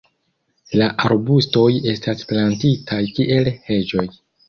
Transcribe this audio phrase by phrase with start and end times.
[0.81, 4.13] La arbustoj estas plantitaj kiel heĝoj.